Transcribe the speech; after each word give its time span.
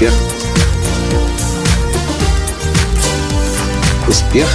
Успех. 0.00 0.14
Успех. 4.08 4.48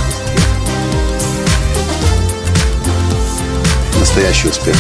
Настоящий 4.00 4.48
успех. 4.48 4.76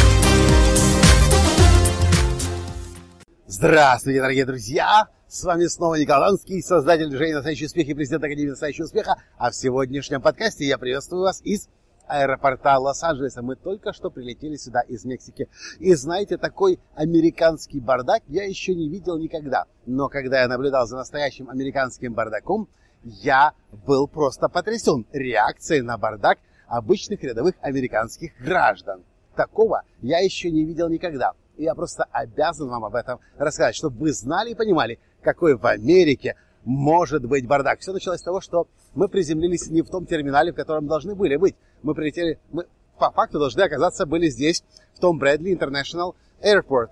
Здравствуйте, 3.45 4.21
дорогие 4.21 4.45
друзья! 4.45 5.07
С 5.27 5.43
вами 5.43 5.67
снова 5.67 5.95
Николай 5.99 6.31
создатель 6.63 7.09
движения 7.09 7.35
«Настоящий 7.35 7.67
успех» 7.67 7.87
и 7.87 7.93
президент 7.93 8.23
Академии 8.23 8.49
«Настоящего 8.49 8.85
успеха». 8.85 9.21
А 9.37 9.51
в 9.51 9.55
сегодняшнем 9.55 10.19
подкасте 10.19 10.65
я 10.65 10.79
приветствую 10.79 11.21
вас 11.21 11.41
из 11.43 11.69
аэропорта 12.07 12.77
Лос-Анджелеса. 12.77 13.41
Мы 13.41 13.55
только 13.55 13.93
что 13.93 14.09
прилетели 14.09 14.55
сюда 14.55 14.81
из 14.81 15.05
Мексики. 15.05 15.49
И 15.79 15.93
знаете, 15.95 16.37
такой 16.37 16.79
американский 16.95 17.79
бардак 17.79 18.23
я 18.27 18.43
еще 18.43 18.75
не 18.75 18.89
видел 18.89 19.17
никогда. 19.17 19.65
Но 19.85 20.09
когда 20.09 20.41
я 20.41 20.47
наблюдал 20.47 20.87
за 20.87 20.97
настоящим 20.97 21.49
американским 21.49 22.13
бардаком, 22.13 22.67
я 23.03 23.53
был 23.85 24.07
просто 24.07 24.49
потрясен 24.49 25.05
реакцией 25.11 25.81
на 25.81 25.97
бардак 25.97 26.39
обычных 26.67 27.21
рядовых 27.23 27.55
американских 27.61 28.31
граждан. 28.39 29.03
Такого 29.35 29.83
я 30.01 30.19
еще 30.19 30.49
не 30.49 30.63
видел 30.63 30.89
никогда. 30.89 31.33
И 31.57 31.63
я 31.63 31.75
просто 31.75 32.05
обязан 32.11 32.69
вам 32.69 32.85
об 32.85 32.95
этом 32.95 33.19
рассказать, 33.37 33.75
чтобы 33.75 33.97
вы 33.97 34.11
знали 34.11 34.51
и 34.51 34.55
понимали, 34.55 34.99
какой 35.21 35.55
в 35.55 35.65
Америке 35.65 36.35
может 36.65 37.25
быть 37.25 37.47
бардак. 37.47 37.79
Все 37.79 37.93
началось 37.93 38.19
с 38.19 38.23
того, 38.23 38.41
что 38.41 38.67
мы 38.95 39.07
приземлились 39.07 39.67
не 39.69 39.81
в 39.81 39.89
том 39.89 40.05
терминале, 40.05 40.51
в 40.51 40.55
котором 40.55 40.87
должны 40.87 41.15
были 41.15 41.37
быть. 41.37 41.55
Мы 41.83 41.93
прилетели, 41.93 42.39
мы 42.51 42.65
по 42.97 43.11
факту 43.11 43.39
должны 43.39 43.61
оказаться 43.61 44.05
были 44.05 44.29
здесь, 44.29 44.63
в 44.95 44.99
том 44.99 45.19
Брэдли 45.19 45.55
International 45.55 46.15
Airport, 46.41 46.87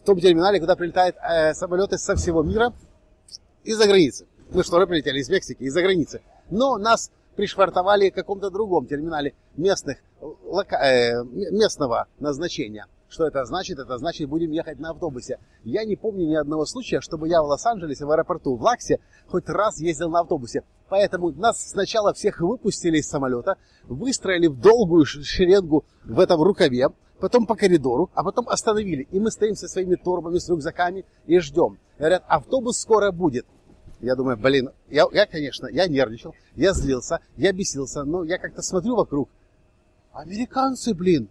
в 0.00 0.04
том 0.04 0.20
терминале, 0.20 0.60
куда 0.60 0.76
прилетают 0.76 1.16
э, 1.16 1.54
самолеты 1.54 1.98
со 1.98 2.14
всего 2.14 2.42
мира 2.42 2.72
из-за 3.64 3.86
границы. 3.86 4.26
Мы 4.50 4.62
что, 4.62 4.84
прилетели 4.86 5.18
из 5.18 5.28
Мексики, 5.28 5.64
из-за 5.64 5.82
границы. 5.82 6.20
Но 6.50 6.78
нас 6.78 7.10
пришвартовали 7.34 8.10
в 8.10 8.14
каком-то 8.14 8.50
другом 8.50 8.86
терминале 8.86 9.34
местных, 9.56 9.98
лока, 10.20 10.76
э, 10.76 11.24
местного 11.24 12.06
назначения. 12.20 12.86
Что 13.08 13.26
это 13.26 13.44
значит? 13.44 13.78
Это 13.78 13.98
значит, 13.98 14.28
будем 14.28 14.50
ехать 14.50 14.80
на 14.80 14.90
автобусе. 14.90 15.38
Я 15.64 15.84
не 15.84 15.96
помню 15.96 16.26
ни 16.26 16.34
одного 16.34 16.66
случая, 16.66 17.00
чтобы 17.00 17.28
я 17.28 17.40
в 17.40 17.46
Лос-Анджелесе, 17.46 18.04
в 18.04 18.10
аэропорту, 18.10 18.56
в 18.56 18.62
Лаксе, 18.62 18.98
хоть 19.28 19.48
раз 19.48 19.80
ездил 19.80 20.10
на 20.10 20.20
автобусе. 20.20 20.64
Поэтому 20.88 21.30
нас 21.30 21.70
сначала 21.70 22.12
всех 22.12 22.40
выпустили 22.40 22.98
из 22.98 23.08
самолета, 23.08 23.56
выстроили 23.84 24.48
в 24.48 24.60
долгую 24.60 25.04
шеренгу 25.04 25.84
в 26.04 26.18
этом 26.18 26.42
рукаве, 26.42 26.88
потом 27.20 27.46
по 27.46 27.54
коридору, 27.54 28.10
а 28.14 28.24
потом 28.24 28.48
остановили. 28.48 29.06
И 29.10 29.20
мы 29.20 29.30
стоим 29.30 29.54
со 29.54 29.68
своими 29.68 29.94
торбами, 29.94 30.38
с 30.38 30.48
рюкзаками 30.48 31.04
и 31.26 31.38
ждем. 31.38 31.78
Говорят, 31.98 32.24
автобус 32.26 32.78
скоро 32.80 33.12
будет. 33.12 33.46
Я 34.00 34.14
думаю, 34.14 34.36
блин, 34.36 34.70
я, 34.88 35.06
я, 35.12 35.26
конечно, 35.26 35.66
я 35.68 35.86
нервничал, 35.86 36.34
я 36.54 36.74
злился, 36.74 37.20
я 37.36 37.52
бесился, 37.52 38.04
но 38.04 38.24
я 38.24 38.38
как-то 38.38 38.62
смотрю 38.62 38.94
вокруг. 38.96 39.30
Американцы, 40.12 40.92
блин, 40.94 41.30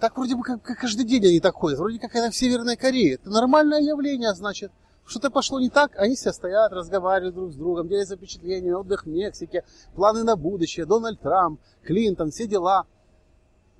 так 0.00 0.16
вроде 0.16 0.34
бы 0.34 0.42
как, 0.42 0.62
как 0.62 0.78
каждый 0.78 1.04
день 1.04 1.24
они 1.26 1.40
так 1.40 1.54
ходят. 1.54 1.78
Вроде 1.78 1.98
как 1.98 2.14
это 2.14 2.30
в 2.30 2.36
Северной 2.36 2.76
Корее. 2.76 3.14
Это 3.14 3.30
нормальное 3.30 3.80
явление, 3.80 4.34
значит. 4.34 4.72
Что-то 5.04 5.30
пошло 5.30 5.58
не 5.58 5.70
так, 5.70 5.96
они 5.96 6.14
все 6.14 6.32
стоят, 6.32 6.72
разговаривают 6.72 7.34
друг 7.34 7.52
с 7.52 7.56
другом, 7.56 7.88
делятся 7.88 8.16
впечатлениями, 8.16 8.74
отдых 8.74 9.06
в 9.06 9.08
Мексике, 9.08 9.64
планы 9.96 10.22
на 10.22 10.36
будущее, 10.36 10.86
Дональд 10.86 11.20
Трамп, 11.20 11.60
Клинтон, 11.82 12.30
все 12.30 12.46
дела. 12.46 12.86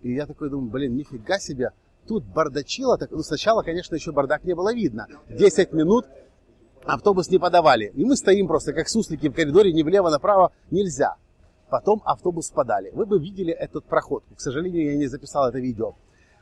И 0.02 0.12
я 0.12 0.26
такой 0.26 0.50
думаю, 0.50 0.70
блин, 0.70 0.96
нифига 0.96 1.38
себе, 1.38 1.70
тут 2.09 2.25
бардачило. 2.25 2.98
Так, 2.98 3.12
ну, 3.12 3.22
сначала, 3.22 3.62
конечно, 3.62 3.94
еще 3.94 4.10
бардак 4.10 4.42
не 4.42 4.54
было 4.54 4.75
видно. 4.75 5.06
10 5.28 5.72
минут 5.72 6.06
автобус 6.84 7.30
не 7.30 7.38
подавали. 7.38 7.92
И 7.94 8.04
мы 8.04 8.16
стоим 8.16 8.48
просто 8.48 8.72
как 8.72 8.88
суслики 8.88 9.28
в 9.28 9.32
коридоре, 9.32 9.72
ни 9.72 9.84
влево, 9.84 10.10
направо 10.10 10.53
нельзя. 10.72 11.14
Потом 11.70 12.03
автобус 12.04 12.50
подали. 12.50 12.91
Вы 12.91 13.06
бы 13.06 13.20
видели 13.20 13.53
этот 13.53 13.84
проход. 13.84 14.25
К 14.34 14.41
сожалению, 14.41 14.86
я 14.86 14.97
не 14.97 15.06
записал 15.06 15.48
это 15.48 15.60
видео. 15.60 15.94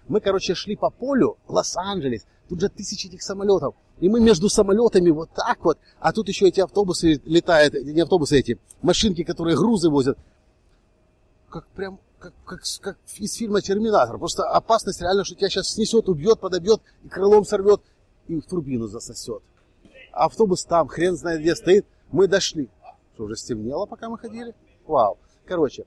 Мы, 0.08 0.20
короче, 0.20 0.54
шли 0.54 0.74
по 0.74 0.90
полю, 0.90 1.36
Лос-Анджелес, 1.48 2.26
тут 2.48 2.60
же 2.60 2.68
тысячи 2.68 3.06
этих 3.06 3.22
самолетов. 3.22 3.74
И 4.00 4.08
мы 4.08 4.20
между 4.20 4.48
самолетами 4.48 5.10
вот 5.10 5.30
так 5.34 5.64
вот, 5.64 5.78
а 6.00 6.12
тут 6.12 6.28
еще 6.28 6.48
эти 6.48 6.60
автобусы 6.60 7.20
летают, 7.24 7.74
не 7.74 8.00
автобусы 8.00 8.38
эти, 8.38 8.58
машинки, 8.80 9.22
которые 9.24 9.56
грузы 9.56 9.90
возят. 9.90 10.18
Как 11.50 11.66
прям, 11.68 11.98
как, 12.18 12.32
как, 12.44 12.60
как 12.80 12.98
из 13.16 13.34
фильма 13.34 13.60
«Терминатор». 13.60 14.18
Просто 14.18 14.48
опасность 14.48 15.00
реально, 15.00 15.24
что 15.24 15.34
тебя 15.34 15.48
сейчас 15.50 15.70
снесет, 15.72 16.08
убьет, 16.08 16.40
подобьет, 16.40 16.80
и 17.04 17.08
крылом 17.08 17.44
сорвет, 17.44 17.80
и 18.28 18.40
в 18.40 18.46
турбину 18.46 18.86
засосет. 18.86 19.42
Автобус 20.12 20.64
там, 20.64 20.88
хрен 20.88 21.16
знает 21.16 21.40
где 21.40 21.54
стоит. 21.54 21.86
Мы 22.10 22.28
дошли. 22.28 22.70
Что, 23.14 23.24
уже 23.24 23.36
стемнело, 23.36 23.86
пока 23.86 24.08
мы 24.08 24.18
ходили? 24.18 24.54
Вау. 24.86 25.18
Короче, 25.44 25.86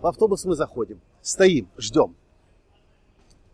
в 0.00 0.06
автобус 0.06 0.44
мы 0.44 0.54
заходим, 0.54 1.00
стоим, 1.22 1.68
ждем. 1.76 2.16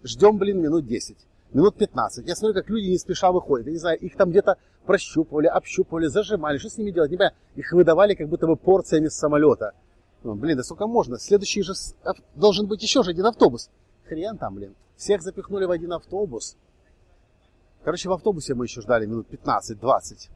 Ждем, 0.03 0.39
блин, 0.39 0.61
минут 0.61 0.87
10, 0.87 1.17
минут 1.53 1.77
15. 1.77 2.27
Я 2.27 2.37
смотрю, 2.37 2.55
как 2.55 2.71
люди 2.71 2.89
не 2.89 2.99
спеша 2.99 3.33
выходят. 3.33 3.67
Я 3.67 3.73
не 3.73 3.79
знаю, 3.79 3.99
их 3.99 4.17
там 4.17 4.31
где-то 4.31 4.57
прощупывали, 4.85 5.47
общупывали, 5.47 6.07
зажимали. 6.07 6.59
Что 6.59 6.71
с 6.71 6.79
ними 6.79 6.91
делать? 6.91 7.11
Не 7.11 7.17
понимаю. 7.17 7.37
Их 7.57 7.73
выдавали 7.73 8.15
как 8.15 8.29
будто 8.29 8.47
бы 8.47 8.57
порциями 8.57 9.09
с 9.09 9.15
самолета. 9.15 9.73
Ну, 10.23 10.35
блин, 10.35 10.57
да 10.57 10.63
сколько 10.63 10.87
можно? 10.87 11.19
Следующий 11.19 11.63
же 11.63 11.73
должен 12.35 12.67
быть 12.67 12.83
еще 12.83 13.03
же 13.03 13.11
один 13.11 13.27
автобус. 13.27 13.71
Хрен 14.09 14.39
там, 14.39 14.55
блин. 14.55 14.75
Всех 14.97 15.23
запихнули 15.23 15.65
в 15.67 15.71
один 15.71 15.93
автобус. 15.93 16.57
Короче, 17.85 18.09
в 18.09 18.13
автобусе 18.13 18.55
мы 18.55 18.65
еще 18.65 18.81
ждали 18.81 19.07
минут 19.07 19.29
15-20. 19.31 20.31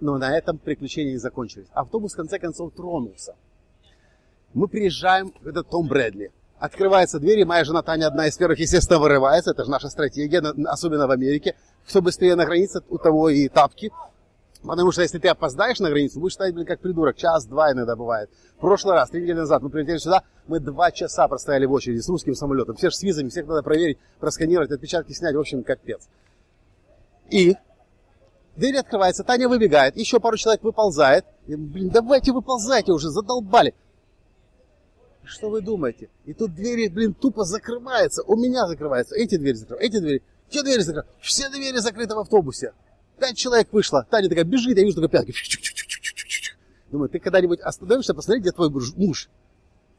Но 0.00 0.18
на 0.18 0.36
этом 0.36 0.58
приключения 0.58 1.12
не 1.12 1.18
закончились. 1.18 1.66
Автобус, 1.72 2.12
в 2.12 2.16
конце 2.16 2.38
концов, 2.38 2.72
тронулся. 2.74 3.34
Мы 4.54 4.68
приезжаем, 4.68 5.32
это 5.44 5.62
Том 5.62 5.88
Брэдли. 5.88 6.30
Открывается 6.62 7.18
дверь, 7.18 7.40
и 7.40 7.44
моя 7.44 7.64
жена 7.64 7.82
Таня, 7.82 8.06
одна 8.06 8.28
из 8.28 8.36
первых, 8.36 8.60
естественно, 8.60 9.00
вырывается. 9.00 9.50
Это 9.50 9.64
же 9.64 9.70
наша 9.72 9.88
стратегия, 9.88 10.38
особенно 10.68 11.08
в 11.08 11.10
Америке. 11.10 11.56
Кто 11.88 12.00
быстрее 12.00 12.36
на 12.36 12.44
границе, 12.44 12.82
у 12.88 12.98
того 12.98 13.30
и 13.30 13.48
тапки. 13.48 13.90
Потому 14.62 14.92
что 14.92 15.02
если 15.02 15.18
ты 15.18 15.26
опоздаешь 15.26 15.80
на 15.80 15.90
границу, 15.90 16.20
будешь 16.20 16.34
стоять, 16.34 16.54
блин, 16.54 16.64
как 16.64 16.78
придурок. 16.78 17.16
Час-два 17.16 17.72
иногда 17.72 17.96
бывает. 17.96 18.30
В 18.58 18.60
прошлый 18.60 18.94
раз, 18.94 19.10
три 19.10 19.22
недели 19.22 19.38
назад, 19.38 19.60
мы 19.60 19.70
прилетели 19.70 19.96
сюда, 19.96 20.22
мы 20.46 20.60
два 20.60 20.92
часа 20.92 21.26
простояли 21.26 21.66
в 21.66 21.72
очереди 21.72 21.98
с 21.98 22.08
русским 22.08 22.36
самолетом. 22.36 22.76
Все 22.76 22.90
же 22.90 22.96
с 22.96 23.02
визами, 23.02 23.28
всех 23.28 23.48
надо 23.48 23.64
проверить, 23.64 23.98
просканировать, 24.20 24.70
отпечатки 24.70 25.10
снять. 25.14 25.34
В 25.34 25.40
общем, 25.40 25.64
капец. 25.64 26.08
И 27.28 27.56
дверь 28.54 28.76
открывается, 28.76 29.24
Таня 29.24 29.48
выбегает, 29.48 29.96
еще 29.96 30.20
пару 30.20 30.36
человек 30.36 30.62
выползает. 30.62 31.24
И, 31.48 31.56
блин, 31.56 31.88
давайте 31.88 32.30
выползайте 32.30 32.92
уже, 32.92 33.10
задолбали. 33.10 33.74
Что 35.24 35.50
вы 35.50 35.60
думаете? 35.60 36.08
И 36.24 36.34
тут 36.34 36.54
двери, 36.54 36.88
блин, 36.88 37.14
тупо 37.14 37.44
закрываются. 37.44 38.22
У 38.24 38.36
меня 38.36 38.66
закрываются. 38.66 39.14
Эти 39.14 39.36
двери 39.36 39.54
закрываются. 39.54 39.86
Эти 39.86 40.02
двери. 40.02 40.22
Те 40.50 40.62
двери 40.62 40.80
закрываются. 40.80 41.16
Все 41.20 41.48
двери 41.48 41.78
закрыты 41.78 42.14
в 42.14 42.18
автобусе. 42.18 42.72
Пять 43.18 43.36
человек 43.36 43.68
вышло. 43.72 44.06
Таня 44.10 44.28
такая 44.28 44.44
бежит, 44.44 44.76
я 44.76 44.84
вижу 44.84 44.96
только 44.96 45.08
пятки. 45.08 45.32
Думаю, 46.90 47.08
ты 47.08 47.20
когда-нибудь 47.20 47.60
остановишься, 47.60 48.14
посмотри, 48.14 48.40
где 48.40 48.52
твой 48.52 48.68
муж. 48.68 49.30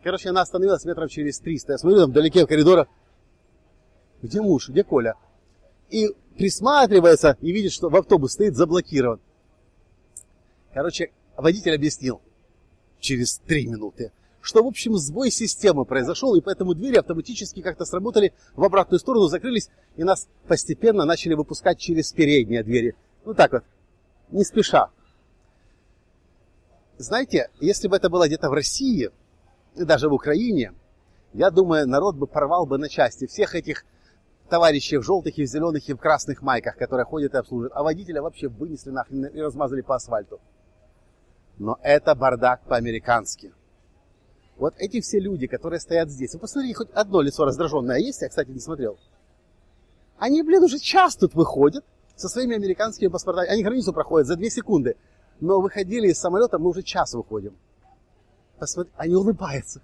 Короче, 0.04 0.30
она 0.30 0.42
остановилась 0.42 0.84
метров 0.84 1.10
через 1.10 1.40
300. 1.40 1.72
Я 1.72 1.78
смотрю, 1.78 2.02
там 2.02 2.12
вдалеке 2.12 2.44
в 2.44 2.48
коридора. 2.48 2.88
Где 4.22 4.42
муж? 4.42 4.70
Где 4.70 4.84
Коля? 4.84 5.16
И 5.90 6.10
присматривается 6.38 7.38
и 7.42 7.52
видит, 7.52 7.72
что 7.72 7.90
в 7.90 7.96
автобус 7.96 8.34
стоит 8.34 8.56
заблокирован. 8.56 9.20
Короче, 10.74 11.12
водитель 11.38 11.76
объяснил 11.76 12.22
через 13.00 13.38
три 13.40 13.68
минуты 13.68 14.12
что, 14.44 14.62
в 14.62 14.68
общем, 14.68 14.98
сбой 14.98 15.32
системы 15.32 15.86
произошел, 15.86 16.36
и 16.36 16.42
поэтому 16.42 16.74
двери 16.74 16.98
автоматически 16.98 17.62
как-то 17.62 17.86
сработали 17.86 18.34
в 18.56 18.64
обратную 18.64 19.00
сторону, 19.00 19.28
закрылись, 19.28 19.70
и 19.96 20.04
нас 20.04 20.28
постепенно 20.50 21.06
начали 21.06 21.34
выпускать 21.34 21.80
через 21.80 22.12
передние 22.12 22.62
двери. 22.62 22.94
Ну 23.24 23.34
так 23.34 23.54
вот, 23.54 23.64
не 24.32 24.44
спеша. 24.44 24.90
Знаете, 26.98 27.50
если 27.62 27.88
бы 27.88 27.96
это 27.96 28.10
было 28.10 28.28
где-то 28.28 28.50
в 28.50 28.54
России, 28.54 29.12
даже 29.76 30.10
в 30.10 30.14
Украине, 30.14 30.74
я 31.32 31.50
думаю, 31.50 31.88
народ 31.88 32.18
бы 32.18 32.28
порвал 32.28 32.66
бы 32.66 32.78
на 32.78 32.90
части 32.90 33.28
всех 33.28 33.56
этих 33.56 33.86
товарищей 34.50 34.98
в 34.98 35.04
желтых 35.04 35.38
и 35.38 35.44
в 35.44 35.48
зеленых 35.48 35.88
и 35.88 35.94
в 35.94 35.98
красных 35.98 36.42
майках, 36.42 36.76
которые 36.76 37.06
ходят 37.06 37.34
и 37.34 37.38
обслуживают, 37.38 37.72
а 37.76 37.82
водителя 37.82 38.22
вообще 38.22 38.50
вынесли 38.50 38.90
нахрен 38.90 39.26
и 39.26 39.40
размазали 39.40 39.80
по 39.80 39.96
асфальту. 39.96 40.42
Но 41.58 41.80
это 41.82 42.14
бардак 42.14 42.66
по-американски. 42.66 43.54
Вот 44.64 44.76
эти 44.78 45.02
все 45.02 45.20
люди, 45.20 45.46
которые 45.46 45.82
стоят 45.82 46.10
здесь, 46.10 46.36
вы 46.36 46.40
посмотрите, 46.40 46.74
хоть 46.74 46.90
одно 46.94 47.20
лицо 47.20 47.44
раздраженное 47.44 47.98
есть, 47.98 48.22
я, 48.22 48.30
кстати, 48.30 48.48
не 48.50 48.62
смотрел. 48.62 48.98
Они, 50.18 50.42
блин, 50.42 50.64
уже 50.64 50.80
час 50.80 51.18
тут 51.18 51.36
выходят 51.36 51.84
со 52.16 52.30
своими 52.30 52.56
американскими 52.56 53.10
паспортами. 53.10 53.50
Они 53.50 53.62
границу 53.62 53.92
проходят 53.92 54.26
за 54.26 54.38
две 54.38 54.50
секунды. 54.50 54.96
Но 55.42 55.60
выходили 55.60 56.08
из 56.08 56.18
самолета, 56.18 56.60
мы 56.60 56.70
уже 56.70 56.82
час 56.82 57.14
выходим. 57.14 57.58
Посмотрите, 58.58 58.96
они 58.96 59.16
улыбаются. 59.16 59.82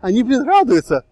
Они, 0.00 0.24
блин, 0.24 0.42
радуются. 0.42 1.04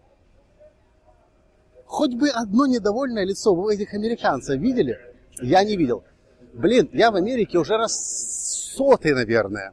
Хоть 1.85 2.15
бы 2.15 2.27
одно 2.27 2.65
недовольное 2.65 3.23
лицо 3.23 3.55
вы 3.55 3.75
этих 3.75 3.93
американцев 3.93 4.59
видели? 4.59 4.99
Я 5.41 5.63
не 5.63 5.77
видел. 5.77 6.03
Блин, 6.51 6.89
я 6.91 7.11
в 7.11 7.15
Америке 7.15 7.59
уже 7.59 7.77
раз 7.77 8.73
сотый, 8.75 9.13
наверное. 9.13 9.71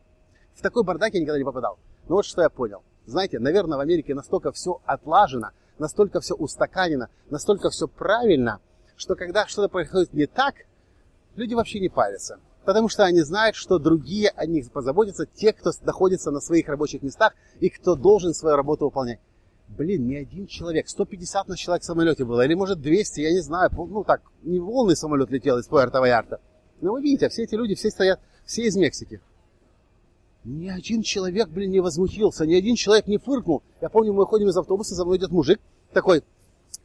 В 0.55 0.63
такой 0.63 0.85
бардак 0.85 1.15
я 1.15 1.21
никогда 1.21 1.39
не 1.39 1.45
попадал. 1.45 1.81
Но 2.09 2.15
вот 2.15 2.25
что 2.25 2.43
я 2.43 2.49
понял. 2.49 2.85
Знаете, 3.07 3.39
наверное, 3.39 3.79
в 3.79 3.81
Америке 3.81 4.15
настолько 4.15 4.53
все 4.53 4.81
отлажено, 4.85 5.51
настолько 5.79 6.21
все 6.21 6.35
устаканено, 6.35 7.09
настолько 7.31 7.71
все 7.71 7.89
правильно, 7.89 8.61
что 8.97 9.17
когда 9.17 9.47
что-то 9.47 9.69
происходит 9.69 10.13
не 10.13 10.27
так, 10.27 10.55
люди 11.35 11.55
вообще 11.55 11.81
не 11.81 11.89
парятся. 11.89 12.39
Потому 12.65 12.89
что 12.89 13.05
они 13.05 13.23
знают, 13.23 13.57
что 13.57 13.79
другие 13.79 14.31
о 14.31 14.47
них 14.47 14.71
позаботятся, 14.71 15.27
те, 15.27 15.53
кто 15.53 15.73
находится 15.83 16.31
на 16.31 16.41
своих 16.41 16.69
рабочих 16.69 17.03
местах 17.03 17.35
и 17.59 17.69
кто 17.69 17.97
должен 17.97 18.35
свою 18.35 18.57
работу 18.57 18.85
выполнять. 18.85 19.19
Блин, 19.67 20.07
не 20.07 20.17
один 20.17 20.47
человек, 20.47 20.89
150 20.89 21.49
на 21.49 21.57
человек 21.57 21.83
в 21.83 21.87
самолете 21.87 22.25
было, 22.25 22.45
или 22.45 22.55
может 22.55 22.81
200, 22.81 23.21
я 23.21 23.33
не 23.33 23.41
знаю, 23.41 23.71
ну 23.73 24.05
так, 24.05 24.23
не 24.43 24.61
волны 24.61 24.95
самолет 24.95 25.31
летел 25.31 25.59
из 25.59 25.69
Пуэрто-Ваярта. 25.69 26.39
Но 26.81 26.93
вы 26.93 27.03
видите, 27.03 27.29
все 27.31 27.45
эти 27.45 27.55
люди, 27.55 27.75
все 27.75 27.91
стоят, 27.91 28.21
все 28.45 28.63
из 28.65 28.77
Мексики. 28.77 29.21
Ни 30.45 30.69
один 30.69 31.03
человек, 31.03 31.49
блин, 31.49 31.71
не 31.71 31.81
возмутился, 31.81 32.47
ни 32.47 32.55
один 32.55 32.75
человек 32.75 33.07
не 33.07 33.19
фыркнул. 33.19 33.63
Я 33.81 33.89
помню, 33.89 34.13
мы 34.13 34.27
ходим 34.27 34.49
из 34.49 34.57
автобуса, 34.57 34.95
за 34.95 35.05
мной 35.05 35.19
идет 35.19 35.31
мужик 35.31 35.61
такой, 35.93 36.25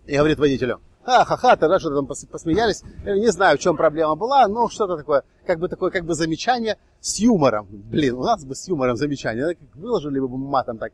и 0.06 0.16
говорит 0.16 0.38
водителю, 0.38 0.80
ха-ха-ха, 1.04 1.56
тогда 1.56 1.80
что-то 1.80 1.96
там 1.96 2.08
посмеялись. 2.08 2.84
Я 3.06 3.18
не 3.18 3.32
знаю, 3.32 3.58
в 3.58 3.62
чем 3.62 3.76
проблема 3.76 4.16
была, 4.16 4.48
но 4.48 4.70
что-то 4.70 4.98
такое, 4.98 5.24
как 5.46 5.60
бы 5.60 5.70
такое, 5.70 5.90
как 5.90 6.06
бы 6.06 6.14
замечание 6.14 6.78
с 7.00 7.18
юмором. 7.20 7.68
Блин, 7.70 8.16
у 8.16 8.24
нас 8.24 8.44
бы 8.44 8.56
с 8.56 8.68
юмором 8.68 8.96
замечание. 8.96 9.58
Выложили 9.74 10.20
бы 10.20 10.28
матом 10.28 10.78
так, 10.78 10.92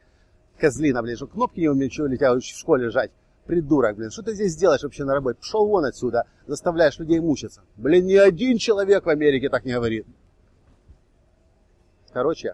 козлина, 0.58 1.02
блин, 1.02 1.18
что 1.18 1.28
кнопки 1.28 1.60
не 1.60 1.68
умеют 1.68 1.94
что 1.94 2.08
тебя 2.08 2.34
в 2.34 2.42
школе 2.42 2.90
жать. 2.92 3.12
Придурок, 3.46 3.98
блин, 3.98 4.10
что 4.10 4.24
ты 4.24 4.36
здесь 4.36 4.56
делаешь 4.56 4.84
вообще 4.84 5.04
на 5.04 5.14
работе? 5.14 5.40
Пошел 5.40 5.68
вон 5.68 5.84
отсюда, 5.84 6.26
заставляешь 6.48 6.98
людей 6.98 7.20
мучиться. 7.20 7.62
Блин, 7.76 8.06
ни 8.06 8.16
один 8.16 8.58
человек 8.58 9.06
в 9.06 9.10
Америке 9.10 9.50
так 9.50 9.66
не 9.66 9.74
говорит. 9.74 10.06
Короче, 12.14 12.54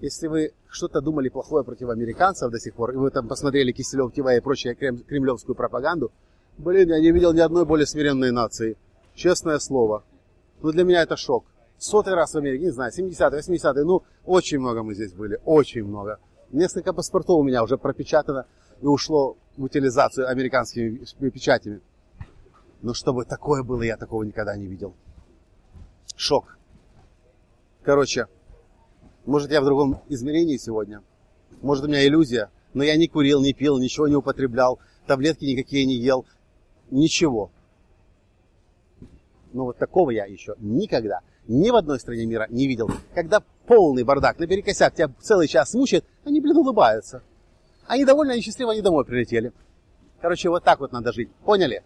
если 0.00 0.26
вы 0.26 0.52
что-то 0.68 1.02
думали 1.02 1.28
плохое 1.28 1.64
против 1.64 1.90
американцев 1.90 2.50
до 2.50 2.58
сих 2.58 2.74
пор, 2.74 2.92
и 2.92 2.96
вы 2.96 3.10
там 3.10 3.28
посмотрели 3.28 3.72
Киселев 3.72 4.12
ТВ 4.12 4.26
и 4.36 4.40
прочую 4.40 4.74
кремлевскую 4.74 5.54
пропаганду, 5.54 6.10
блин, 6.56 6.88
я 6.88 6.98
не 6.98 7.12
видел 7.12 7.34
ни 7.34 7.40
одной 7.40 7.66
более 7.66 7.86
смиренной 7.86 8.32
нации. 8.32 8.76
Честное 9.14 9.58
слово. 9.58 10.02
Ну, 10.62 10.72
для 10.72 10.84
меня 10.84 11.02
это 11.02 11.16
шок. 11.16 11.44
Сотый 11.78 12.14
раз 12.14 12.32
в 12.32 12.38
Америке, 12.38 12.64
не 12.64 12.70
знаю, 12.70 12.90
70-е, 12.90 13.40
80-е, 13.40 13.84
ну, 13.84 14.02
очень 14.24 14.58
много 14.58 14.82
мы 14.82 14.94
здесь 14.94 15.12
были, 15.12 15.38
очень 15.44 15.84
много. 15.84 16.18
Несколько 16.50 16.94
паспортов 16.94 17.36
у 17.38 17.42
меня 17.42 17.62
уже 17.62 17.76
пропечатано 17.76 18.46
и 18.80 18.86
ушло 18.86 19.36
в 19.58 19.64
утилизацию 19.64 20.26
американскими 20.26 21.28
печатями. 21.28 21.82
Но 22.80 22.94
чтобы 22.94 23.26
такое 23.26 23.62
было, 23.62 23.82
я 23.82 23.98
такого 23.98 24.22
никогда 24.22 24.56
не 24.56 24.66
видел. 24.66 24.94
Шок. 26.16 26.56
Короче, 27.82 28.26
может, 29.26 29.50
я 29.50 29.60
в 29.60 29.64
другом 29.64 30.00
измерении 30.08 30.56
сегодня. 30.56 31.02
Может, 31.62 31.84
у 31.84 31.88
меня 31.88 32.06
иллюзия. 32.06 32.50
Но 32.74 32.82
я 32.84 32.96
не 32.96 33.08
курил, 33.08 33.40
не 33.40 33.52
пил, 33.52 33.78
ничего 33.78 34.08
не 34.08 34.16
употреблял. 34.16 34.78
Таблетки 35.06 35.44
никакие 35.44 35.84
не 35.84 35.94
ел. 35.94 36.26
Ничего. 36.90 37.50
Но 39.52 39.64
вот 39.64 39.78
такого 39.78 40.10
я 40.10 40.26
еще 40.26 40.54
никогда 40.58 41.20
ни 41.48 41.70
в 41.70 41.76
одной 41.76 41.98
стране 41.98 42.26
мира 42.26 42.46
не 42.50 42.66
видел. 42.66 42.90
Когда 43.14 43.42
полный 43.66 44.04
бардак, 44.04 44.38
наперекосяк 44.38 44.94
тебя 44.94 45.10
целый 45.20 45.48
час 45.48 45.74
мучает, 45.74 46.04
они, 46.24 46.40
блин, 46.40 46.56
улыбаются. 46.56 47.22
Они 47.86 48.04
довольны, 48.04 48.32
они 48.32 48.42
счастливы, 48.42 48.72
они 48.72 48.82
домой 48.82 49.04
прилетели. 49.04 49.52
Короче, 50.20 50.48
вот 50.48 50.64
так 50.64 50.80
вот 50.80 50.92
надо 50.92 51.12
жить. 51.12 51.30
Поняли? 51.44 51.84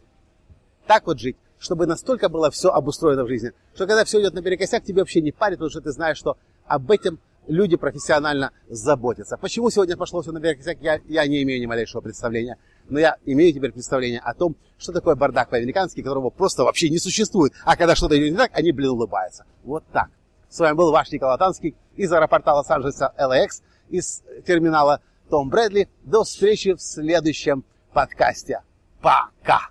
Так 0.86 1.06
вот 1.06 1.18
жить, 1.18 1.36
чтобы 1.58 1.86
настолько 1.86 2.28
было 2.28 2.50
все 2.50 2.70
обустроено 2.70 3.24
в 3.24 3.28
жизни, 3.28 3.52
что 3.74 3.86
когда 3.86 4.04
все 4.04 4.20
идет 4.20 4.34
наперекосяк, 4.34 4.82
тебе 4.82 5.02
вообще 5.02 5.20
не 5.20 5.30
парит, 5.30 5.58
потому 5.58 5.70
что 5.70 5.80
ты 5.80 5.92
знаешь, 5.92 6.16
что 6.16 6.38
об 6.66 6.90
этом 6.90 7.18
люди 7.46 7.76
профессионально 7.76 8.52
заботятся. 8.68 9.36
Почему 9.36 9.70
сегодня 9.70 9.96
пошло 9.96 10.22
все 10.22 10.32
наперекосяк, 10.32 10.78
я, 10.80 11.00
я 11.08 11.26
не 11.26 11.42
имею 11.42 11.60
ни 11.60 11.66
малейшего 11.66 12.00
представления. 12.00 12.56
Но 12.88 12.98
я 12.98 13.16
имею 13.24 13.52
теперь 13.52 13.72
представление 13.72 14.20
о 14.20 14.34
том, 14.34 14.56
что 14.78 14.92
такое 14.92 15.14
бардак 15.14 15.50
по-американски, 15.50 16.02
которого 16.02 16.30
просто 16.30 16.64
вообще 16.64 16.88
не 16.88 16.98
существует. 16.98 17.52
А 17.64 17.76
когда 17.76 17.94
что-то 17.94 18.18
идет 18.18 18.32
не 18.32 18.36
так, 18.36 18.50
они, 18.54 18.72
блин, 18.72 18.90
улыбаются. 18.90 19.44
Вот 19.64 19.84
так. 19.92 20.08
С 20.48 20.58
вами 20.58 20.74
был 20.74 20.90
ваш 20.90 21.10
Николай 21.12 21.38
Танский 21.38 21.76
из 21.96 22.12
аэропорта 22.12 22.52
Лос-Анджелеса 22.54 23.14
LAX, 23.16 23.62
из 23.88 24.22
терминала 24.46 25.00
Том 25.28 25.48
Брэдли. 25.48 25.88
До 26.02 26.24
встречи 26.24 26.74
в 26.74 26.80
следующем 26.80 27.64
подкасте. 27.92 28.62
Пока! 29.00 29.70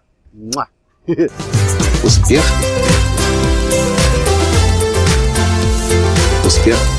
Успех! 2.04 2.44
Успех! 6.46 6.99